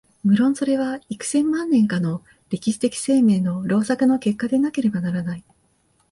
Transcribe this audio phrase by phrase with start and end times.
[0.23, 5.43] 無論それは幾千万年かの歴史的生命の労作の結果でなければならない。